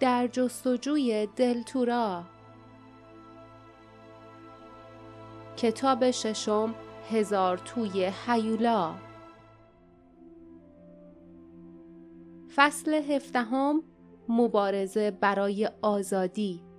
[0.00, 2.24] در جستجوی دلتورا
[5.56, 6.74] کتاب ششم
[7.10, 8.94] هزار توی هیولا.
[12.54, 13.82] فصل هفدهم
[14.28, 16.69] مبارزه برای آزادی.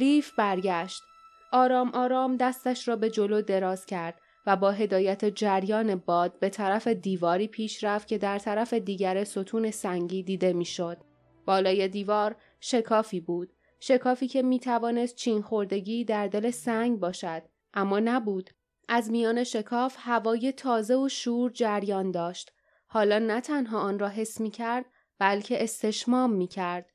[0.00, 1.02] لیف برگشت.
[1.52, 6.88] آرام آرام دستش را به جلو دراز کرد و با هدایت جریان باد به طرف
[6.88, 10.98] دیواری پیش رفت که در طرف دیگر ستون سنگی دیده می‌شد.
[11.46, 13.52] بالای دیوار شکافی بود.
[13.80, 17.42] شکافی که می توانست چین خوردگی در دل سنگ باشد.
[17.74, 18.50] اما نبود.
[18.88, 22.52] از میان شکاف هوای تازه و شور جریان داشت.
[22.86, 24.84] حالا نه تنها آن را حس می کرد
[25.18, 26.89] بلکه استشمام می کرد.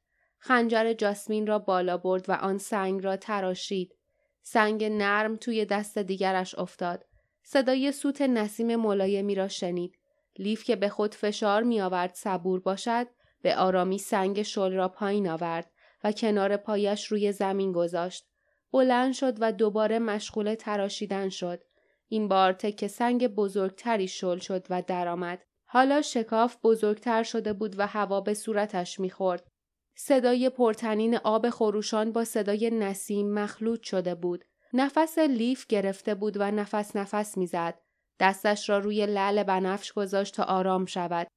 [0.47, 3.95] خنجر جاسمین را بالا برد و آن سنگ را تراشید.
[4.41, 7.05] سنگ نرم توی دست دیگرش افتاد.
[7.43, 9.97] صدای سوت نسیم ملایمی را شنید.
[10.37, 13.07] لیف که به خود فشار می آورد صبور باشد
[13.41, 15.71] به آرامی سنگ شل را پایین آورد
[16.03, 18.25] و کنار پایش روی زمین گذاشت.
[18.73, 21.63] بلند شد و دوباره مشغول تراشیدن شد.
[22.07, 25.43] این بار تک سنگ بزرگتری شل شد و درآمد.
[25.65, 29.51] حالا شکاف بزرگتر شده بود و هوا به صورتش می‌خورد.
[29.95, 34.45] صدای پرتنین آب خروشان با صدای نسیم مخلوط شده بود.
[34.73, 37.79] نفس لیف گرفته بود و نفس نفس می‌زد.
[38.19, 41.27] دستش را روی لعل بنفش گذاشت تا آرام شود.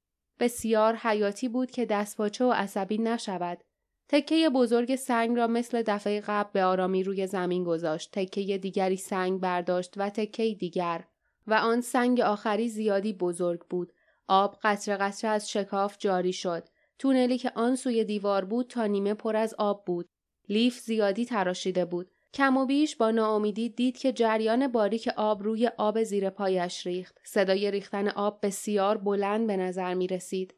[0.41, 3.65] بسیار حیاتی بود که دستپاچه و عصبی نشود.
[4.09, 8.11] تکه بزرگ سنگ را مثل دفعه قبل به آرامی روی زمین گذاشت.
[8.13, 11.05] تکه دیگری سنگ برداشت و تکه دیگر
[11.47, 13.93] و آن سنگ آخری زیادی بزرگ بود.
[14.29, 16.69] آب قطره قطره از شکاف جاری شد.
[16.99, 20.09] تونلی که آن سوی دیوار بود تا نیمه پر از آب بود.
[20.49, 22.11] لیف زیادی تراشیده بود.
[22.35, 27.19] کم و بیش با ناامیدی دید که جریان باریک آب روی آب زیر پایش ریخت.
[27.25, 30.55] صدای ریختن آب بسیار بلند به نظر می رسید.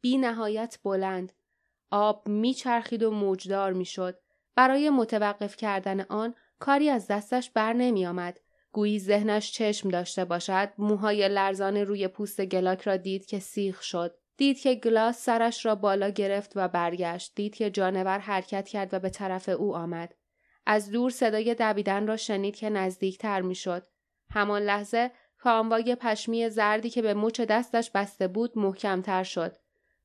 [0.00, 1.32] بی نهایت بلند.
[1.90, 4.18] آب میچرخید و موجدار می‌شد.
[4.54, 8.40] برای متوقف کردن آن کاری از دستش بر نمی آمد.
[8.72, 14.18] گویی ذهنش چشم داشته باشد موهای لرزان روی پوست گلاک را دید که سیخ شد
[14.36, 17.32] دید که گلاس سرش را بالا گرفت و برگشت.
[17.34, 20.14] دید که جانور حرکت کرد و به طرف او آمد.
[20.66, 23.86] از دور صدای دویدن را شنید که نزدیکتر می‌شد.
[24.30, 29.56] همان لحظه کاموای پشمی زردی که به مچ دستش بسته بود محکمتر شد.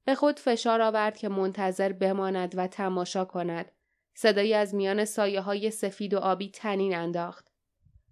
[0.06, 3.72] به خود فشار آورد که منتظر بماند و تماشا کند.
[4.14, 7.52] صدایی از میان سایه های سفید و آبی تنین انداخت.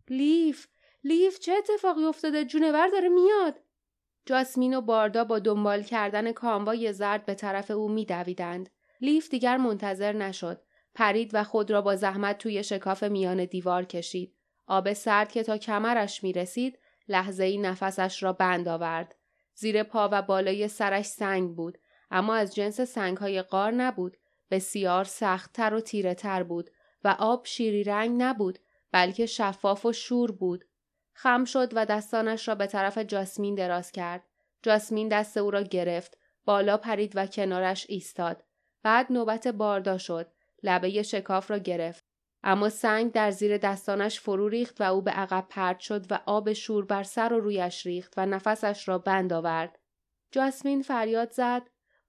[0.10, 0.68] لیف!
[1.04, 3.60] لیف چه اتفاقی افتاده؟ جونور داره میاد!
[4.30, 8.70] جاسمین و باردا با دنبال کردن کاموای زرد به طرف او میدویدند.
[9.02, 10.62] لیف دیگر منتظر نشد.
[10.96, 14.36] پرید و خود را با زحمت توی شکاف میان دیوار کشید.
[14.68, 19.16] آب سرد که تا کمرش می رسید لحظه ای نفسش را بند آورد.
[19.54, 21.78] زیر پا و بالای سرش سنگ بود
[22.12, 24.18] اما از جنس سنگ های قار نبود.
[24.52, 26.70] بسیار سختتر و تیره تر بود
[27.04, 28.60] و آب شیری رنگ نبود
[28.92, 30.66] بلکه شفاف و شور بود.
[31.22, 34.24] خم شد و دستانش را به طرف جاسمین دراز کرد.
[34.62, 36.18] جاسمین دست او را گرفت.
[36.46, 38.44] بالا پرید و کنارش ایستاد.
[38.84, 40.32] بعد نوبت باردا شد.
[40.64, 42.06] لبه شکاف را گرفت.
[42.44, 46.54] اما سنگ در زیر دستانش فرو ریخت و او به عقب پرد شد و آب
[46.54, 49.80] شور بر سر و رویش ریخت و نفسش را بند آورد.
[50.32, 51.62] جاسمین فریاد زد.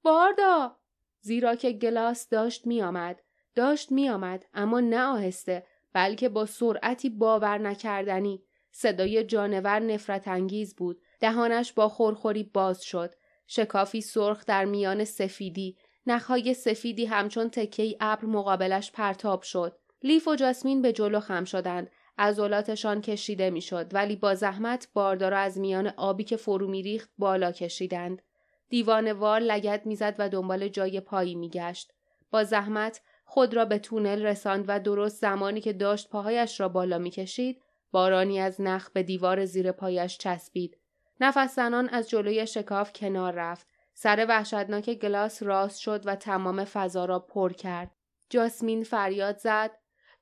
[0.03, 0.77] باردا!
[1.21, 3.23] زیرا که گلاس داشت می آمد.
[3.55, 8.45] داشت می آمد اما نه آهسته بلکه با سرعتی باور نکردنی.
[8.73, 11.03] صدای جانور نفرت انگیز بود.
[11.21, 13.15] دهانش با خورخوری باز شد.
[13.47, 15.77] شکافی سرخ در میان سفیدی.
[16.07, 19.79] نخهای سفیدی همچون تکهی ابر مقابلش پرتاب شد.
[20.03, 21.91] لیف و جاسمین به جلو خم شدند.
[22.19, 28.23] عضلاتشان کشیده می‌شد ولی با زحمت باردارا از میان آبی که فرو میریخت بالا کشیدند.
[28.69, 31.93] دیوان وار لگت می‌زد و دنبال جای پایی میگشت.
[32.31, 36.99] با زحمت خود را به تونل رساند و درست زمانی که داشت پاهایش را بالا
[36.99, 40.77] می‌کشید بارانی از نخ به دیوار زیر پایش چسبید.
[41.21, 43.67] نفس زنان از جلوی شکاف کنار رفت.
[43.95, 47.91] سر وحشتناک گلاس راست شد و تمام فضا را پر کرد.
[48.31, 49.71] جاسمین فریاد زد.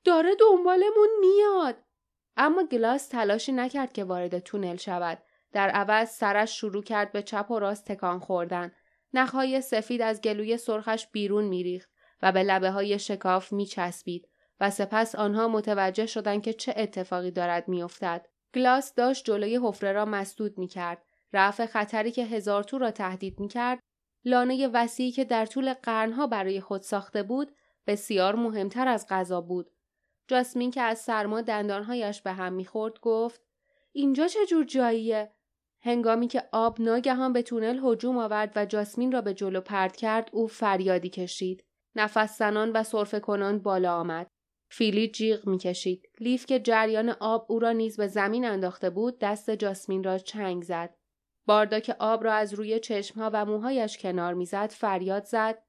[0.03, 1.75] داره دنبالمون میاد.
[2.37, 5.17] اما گلاس تلاشی نکرد که وارد تونل شود.
[5.51, 8.71] در عوض سرش شروع کرد به چپ و راست تکان خوردن.
[9.13, 11.89] نخهای سفید از گلوی سرخش بیرون میریخت
[12.21, 14.27] و به لبه های شکاف میچسبید.
[14.59, 18.27] و سپس آنها متوجه شدند که چه اتفاقی دارد میافتد.
[18.53, 21.05] گلاس داشت جلوی حفره را مسدود می کرد.
[21.33, 23.79] رفع خطری که هزار تو را تهدید می کرد.
[24.25, 27.51] لانه وسیعی که در طول قرنها برای خود ساخته بود
[27.87, 29.71] بسیار مهمتر از غذا بود.
[30.27, 33.41] جاسمین که از سرما دندانهایش به هم می‌خورد گفت
[33.91, 35.31] اینجا چه جور جاییه؟
[35.81, 40.29] هنگامی که آب ناگهان به تونل هجوم آورد و جاسمین را به جلو پرد کرد
[40.33, 41.63] او فریادی کشید.
[41.95, 44.27] نفس زنان و صرفه کنان بالا آمد.
[44.69, 46.09] فیلی جیغ می‌کشید.
[46.19, 50.63] لیف که جریان آب او را نیز به زمین انداخته بود دست جاسمین را چنگ
[50.63, 50.95] زد.
[51.45, 55.63] باردا که آب را از روی چشمها و موهایش کنار می‌زد فریاد زد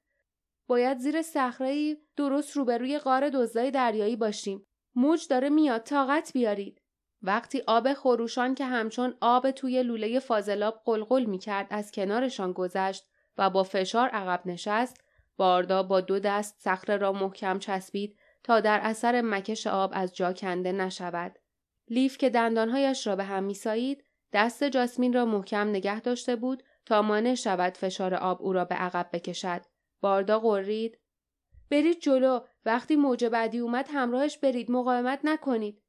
[0.67, 4.65] باید زیر صخره‌ای درست روبروی غار دزدای دریایی باشیم.
[4.95, 6.81] موج داره میاد طاقت بیارید.
[7.21, 13.07] وقتی آب خروشان که همچون آب توی لوله فاضلاب قلقل می‌کرد از کنارشان گذشت
[13.37, 15.03] و با فشار عقب نشست
[15.37, 18.17] باردا با دو دست صخره را محکم چسبید
[18.51, 21.39] تا در اثر مکش آب از جا کنده نشود.
[21.89, 24.03] لیف که دندانهایش را به هم میسایید
[24.33, 28.75] دست جاسمین را محکم نگه داشته بود تا مانع شود فشار آب او را به
[28.75, 29.61] عقب بکشد.
[30.01, 30.99] باردا قرید
[31.69, 35.81] برید جلو وقتی موج بعدی اومد همراهش برید مقاومت نکنید.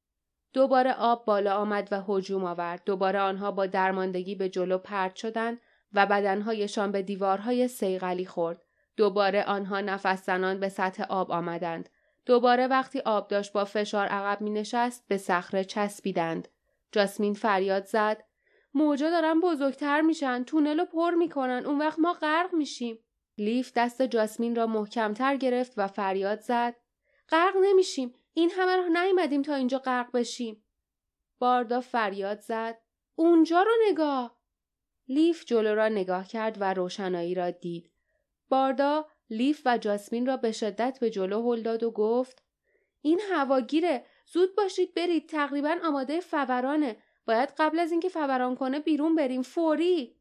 [0.53, 2.83] دوباره آب بالا آمد و هجوم آورد.
[2.87, 5.61] دوباره آنها با درماندگی به جلو پرت شدند
[5.93, 8.63] و بدنهایشان به دیوارهای سیغلی خورد.
[8.97, 11.89] دوباره آنها نفس زنان به سطح آب آمدند.
[12.27, 16.49] دوباره وقتی آب داشت با فشار عقب می نشست به صخره چسبیدند.
[16.93, 18.25] جاسمین فریاد زد.
[18.75, 21.67] موجا دارن بزرگتر میشن تونل رو پر می‌کنن.
[21.67, 22.99] اون وقت ما غرق میشیم.
[23.39, 26.77] لیف دست جاسمین را محکمتر گرفت و فریاد زد.
[27.29, 28.15] غرق نمیشیم.
[28.33, 30.65] این همه راه نیومدیم تا اینجا غرق بشیم.
[31.39, 32.79] باردا فریاد زد.
[33.15, 34.39] اونجا رو نگاه.
[35.09, 37.93] لیف جلو را نگاه کرد و روشنایی را دید.
[38.49, 42.43] باردا لیف و جاسمین را به شدت به جلو هل داد و گفت
[43.01, 45.29] این هواگیره زود باشید برید.
[45.29, 46.97] تقریبا آماده فورانه.
[47.27, 49.43] باید قبل از اینکه فوران کنه بیرون بریم.
[49.43, 50.17] فوری.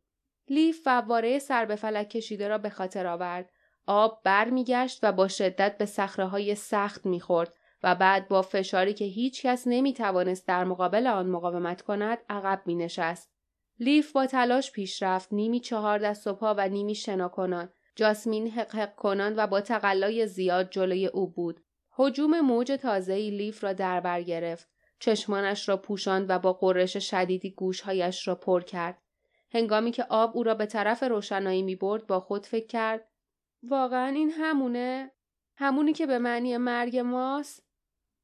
[0.50, 3.50] لیف فواره سر به فلک کشیده را به خاطر آورد.
[3.88, 7.54] آب برمیگشت و با شدت به صخره های سخت می‌خورد
[7.84, 12.62] و بعد با فشاری که هیچ کس نمی توانست در مقابل آن مقاومت کند عقب
[12.66, 13.32] می نشست.
[13.80, 15.34] لیف با تلاش پیش رفت.
[15.34, 17.70] نیمی چهار دست و پا و نیمی شنا کنان.
[18.02, 21.64] جاسمین حق کنان و با تقلای زیاد جلوی او بود.
[21.92, 24.70] حجوم موج تازهی لیف را در بر گرفت.
[25.00, 29.02] چشمانش را پوشاند و با قررش شدیدی گوشهایش را پر کرد.
[29.54, 33.08] هنگامی که آب او را به طرف روشنایی می برد با خود فکر کرد
[33.64, 35.12] واقعا این همونه؟
[35.56, 37.66] همونی که به معنی مرگ ماست؟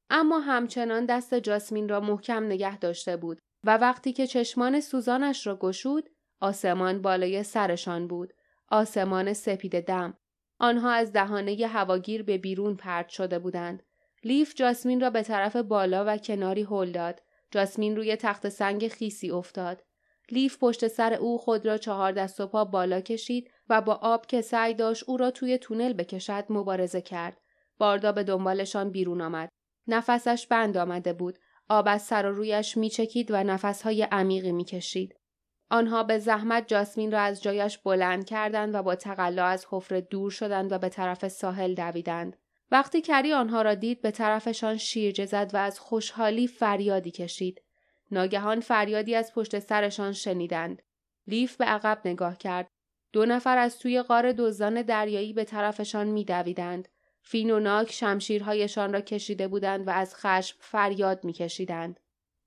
[0.09, 5.55] اما همچنان دست جاسمین را محکم نگه داشته بود و وقتی که چشمان سوزانش را
[5.55, 6.09] گشود
[6.41, 8.33] آسمان بالای سرشان بود
[8.67, 10.17] آسمان سپید دم.
[10.59, 13.83] آنها از دهانه هواگیر به بیرون پرت شده بودند.
[14.23, 17.21] لیف جاسمین را به طرف بالا و کناری هل داد.
[17.51, 19.83] جاسمین روی تخت سنگ خیسی افتاد.
[20.31, 24.25] لیف پشت سر او خود را چهار دست و پا بالا کشید و با آب
[24.25, 27.41] که سعی داشت او را توی تونل بکشد مبارزه کرد.
[27.77, 29.49] باردا به دنبالشان بیرون آمد.
[29.87, 31.37] نفسش بند آمده بود.
[31.69, 35.16] آب از سر و رویش میچکید و نفسهای عمیقی می‌کشید.
[35.69, 40.31] آنها به زحمت جاسمین را از جایش بلند کردند و با تقلا از حفره دور
[40.31, 42.37] شدند و به طرف ساحل دویدند.
[42.71, 47.61] وقتی کری آنها را دید به طرفشان شیرجه زد و از خوشحالی فریادی کشید.
[48.11, 50.81] ناگهان فریادی از پشت سرشان شنیدند.
[51.27, 52.67] لیف به عقب نگاه کرد.
[53.13, 56.87] دو نفر از توی غار دزدان دریایی به طرفشان میدویدند.
[57.21, 61.99] فین و ناک شمشیرهایشان را کشیده بودند و از خشم فریاد میکشیدند.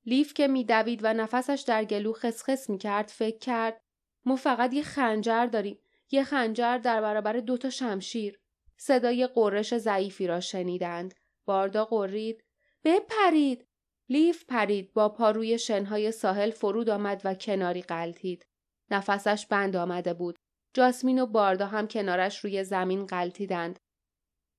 [0.07, 3.81] لیف که میدوید و نفسش در گلو خسخس می‌کرد فکر کرد
[4.25, 5.79] ما فقط یه خنجر داریم.
[6.11, 8.41] یه خنجر در برابر دوتا شمشیر.
[8.77, 11.15] صدای قررش ضعیفی را شنیدند.
[11.45, 12.45] باردا قرید.
[12.85, 13.67] بپرید.
[14.09, 14.93] لیف پرید.
[14.93, 18.47] با پا روی شنهای ساحل فرود آمد و کناری قلتید
[18.91, 20.39] نفسش بند آمده بود.
[20.75, 23.79] جاسمین و باردا هم کنارش روی زمین قلتیدند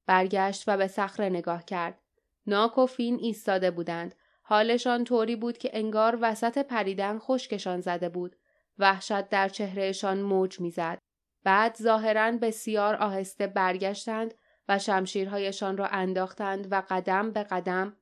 [0.06, 2.02] برگشت و به صخره نگاه کرد.
[2.48, 4.16] ناک و فین ایستاده بودند.
[4.52, 8.36] حالشان طوری بود که انگار وسط پریدن خشکشان زده بود.
[8.80, 11.00] وحشت در چهرهشان موج می‌زد.
[11.44, 14.34] بعد ظاهرا بسیار آهسته برگشتند
[14.68, 17.98] و شمشیرهایشان را انداختند و قدم به قدم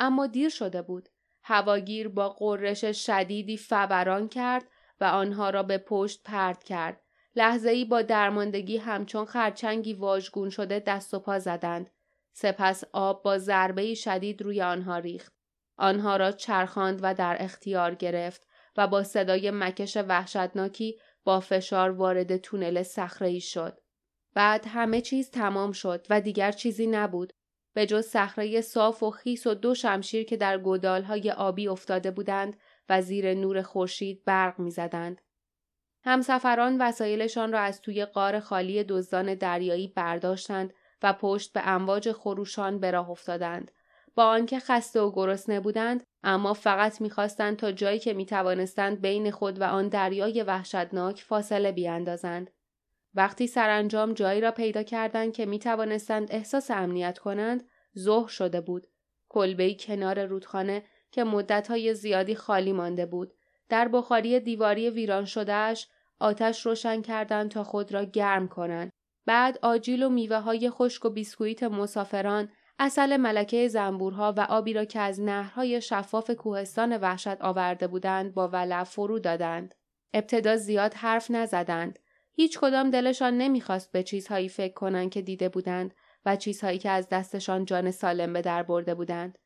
[0.00, 1.08] اما دیر شده بود.
[1.42, 4.64] هواگیر با قررش شدیدی فوران کرد
[5.00, 7.00] و آنها را به پشت پرد کرد.
[7.36, 11.90] لحظه ای با درماندگی همچون خرچنگی واژگون شده دست و پا زدند.
[12.32, 15.37] سپس آب با ضربه شدید روی آنها ریخت.
[15.78, 22.36] آنها را چرخاند و در اختیار گرفت و با صدای مکش وحشتناکی با فشار وارد
[22.36, 23.80] تونل صخره شد.
[24.34, 27.32] بعد همه چیز تمام شد و دیگر چیزی نبود.
[27.74, 32.56] به جز صخره صاف و خیس و دو شمشیر که در گودالهای آبی افتاده بودند
[32.88, 35.20] و زیر نور خورشید برق می‌زدند.
[36.04, 42.80] همسفران وسایلشان را از توی قار خالی دزدان دریایی برداشتند و پشت به امواج خروشان
[42.80, 43.70] به راه افتادند.
[44.18, 49.60] با آنکه خسته و گرسنه بودند اما فقط می‌خواستند تا جایی که می‌توانستند بین خود
[49.60, 52.50] و آن دریای وحشتناک فاصله بیاندازند.
[53.14, 58.86] وقتی سرانجام جایی را پیدا کردند که می‌توانستند احساس امنیت کنند ظهر شده بود.
[59.28, 63.34] کلبهای کنار رودخانه که مدتهای زیادی خالی مانده بود.
[63.68, 68.90] در بخاری دیواری ویران شدهش آتش روشن کردند تا خود را گرم کنند.
[69.26, 74.84] بعد آجیل و میوه های خشک و بیسکویت مسافران اصل ملکه زنبورها و آبی را
[74.84, 79.74] که از نهرهای شفاف کوهستان وحشت آورده بودند با ولع فرو دادند.
[80.14, 81.98] ابتدا زیاد حرف نزدند.
[82.32, 85.94] هیچ کدام دلشان نمی‌خواست به چیزهایی فکر کنند که دیده بودند
[86.24, 89.38] و چیزهایی که از دستشان جان سالم به در برده بودند.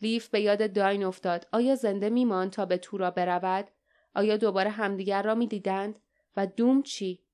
[0.00, 1.46] لیف به یاد داین افتاد.
[1.52, 3.70] آیا زنده میماند تا به تورا برود؟
[4.14, 6.00] آیا دوباره همدیگر را می‌دیدند؟
[6.36, 7.24] و دوم چی؟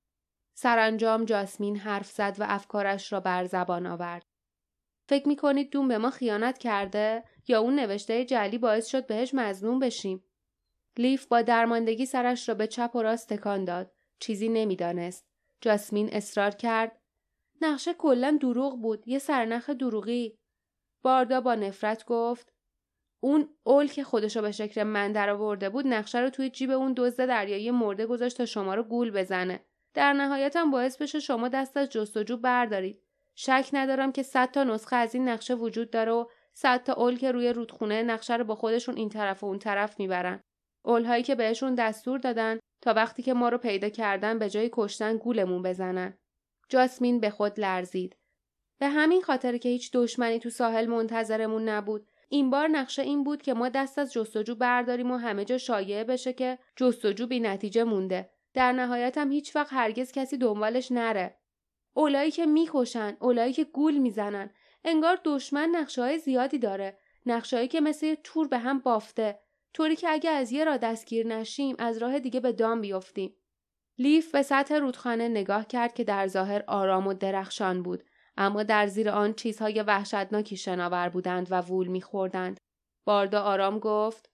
[0.53, 4.34] سرانجام جاسمین حرف زد و افکارش را بر زبان آورد.
[5.07, 9.79] فکر می‌کنید دوم به ما خیانت کرده یا اون نوشته جلی باعث شد بهش مزنون
[9.79, 10.23] بشیم؟
[10.97, 13.91] لیف با درماندگی سرش را به چپ و راست تکان داد.
[14.19, 15.25] چیزی نمی‌دانست.
[15.61, 16.99] جاسمین اصرار کرد.
[17.61, 19.07] نقشه کلا دروغ بود.
[19.07, 20.37] یه سرنخ دروغی.
[21.01, 22.53] باردا با نفرت گفت
[23.19, 27.27] اون اول که خودشو به شکل من درآورده بود نقشه رو توی جیب اون دزد
[27.27, 29.65] دریایی مرده گذاشت تا شما رو گول بزنه.
[29.93, 33.01] در نهایت هم باعث بشه شما دست از جستجو بردارید.
[33.35, 37.17] شک ندارم که صد تا نسخه از این نقشه وجود داره و صد تا اول
[37.17, 40.43] که روی رودخونه نقشه رو با خودشون این طرف و اون طرف می‌برن.
[40.85, 45.17] اولهایی که بهشون دستور دادن تا وقتی که ما رو پیدا کردن به جای کشتن
[45.17, 46.17] گولمون بزنن.
[46.69, 48.15] جاسمین به خود لرزید.
[48.79, 52.07] به همین خاطر که هیچ دشمنی تو ساحل منتظرمون نبود.
[52.29, 56.03] این بار نقشه این بود که ما دست از جستجو برداریم و همه جا شایعه
[56.03, 58.29] بشه که جستجو بی نتیجه مونده.
[58.53, 61.37] در نهایت هم هیچ وقت هرگز کسی دنبالش نره.
[61.97, 64.49] اولایی که می‌کشن اولایی که گول می‌زنن.
[64.83, 66.97] انگار دشمن نقشه زیادی داره.
[67.25, 69.39] نقشهایی که مثل تور به هم بافته.
[69.73, 73.35] طوری که اگه از یه را دستگیر نشیم از راه دیگه به دام بیفتیم.
[73.97, 78.03] لیف به سطح رودخانه نگاه کرد که در ظاهر آرام و درخشان بود.
[78.37, 82.59] اما در زیر آن چیزهای وحشتناکی شناور بودند و وول میخوردند.
[83.05, 84.29] باردا آرام گفت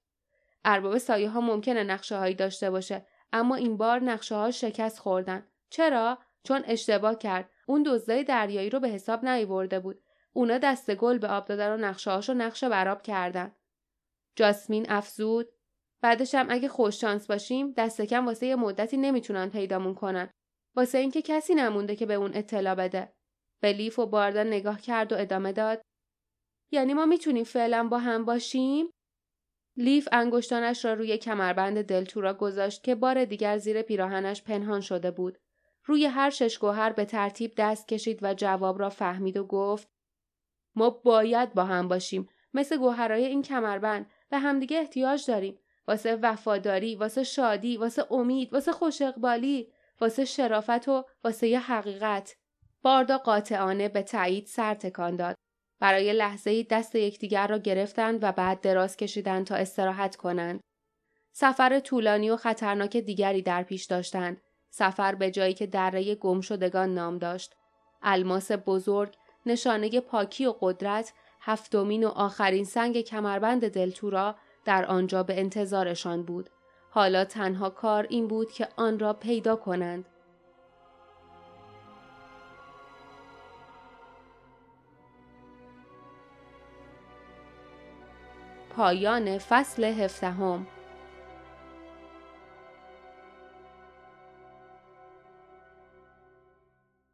[0.65, 5.47] ارباب سایه ها ممکنه نقشه هایی داشته باشه اما این بار نقشه ها شکست خوردن.
[5.69, 7.49] چرا؟ چون اشتباه کرد.
[7.65, 10.03] اون دزدای دریایی رو به حساب نیورده بود.
[10.33, 13.55] اونا دست گل به آب دادن و نقشه هاشو نقشه براب کردن.
[14.35, 15.49] جاسمین افزود.
[16.01, 20.29] بعدش هم اگه خوش شانس باشیم دست کم واسه یه مدتی نمی‌تونن پیدامون کنن.
[20.75, 23.13] واسه اینکه کسی نمونده که به اون اطلاع بده.
[23.61, 25.81] به لیف و باردا نگاه کرد و ادامه داد.
[26.71, 28.89] یعنی ما می‌تونیم فعلا با هم باشیم؟
[29.77, 35.37] لیف انگشتانش را روی کمربند دلتورا گذاشت که بار دیگر زیر پیراهنش پنهان شده بود.
[35.85, 39.87] روی هر شش گوهر به ترتیب دست کشید و جواب را فهمید و گفت
[40.75, 42.29] ما باید با هم باشیم.
[42.53, 44.09] مثل گوهرای این کمربند.
[44.29, 45.59] به همدیگه احتیاج داریم.
[45.87, 52.35] واسه وفاداری واسه شادی واسه امید واسه خوش اقبالی واسه شرافت و واسه ی حقیقت.
[52.81, 55.35] باردا قاطعانه به تایید سر تکان داد.
[55.79, 60.61] برای لحظه دست یکدیگر را گرفتند و بعد دراز کشیدند تا استراحت کنند.
[61.31, 64.41] سفر طولانی و خطرناک دیگری در پیش داشتند.
[64.71, 67.55] سفر به جایی که دره گم شدگان نام داشت.
[68.03, 74.35] الماس بزرگ، نشانه پاکی و قدرت، هفتمین و آخرین سنگ کمربند دلتورا
[74.65, 76.49] در آنجا به انتظارشان بود.
[76.89, 80.05] حالا تنها کار این بود که آن را پیدا کنند.
[88.69, 90.67] پایان فصل هفدهم